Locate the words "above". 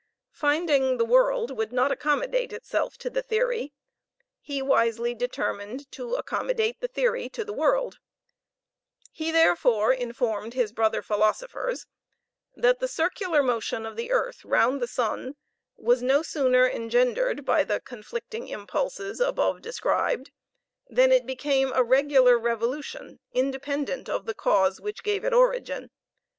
19.19-19.61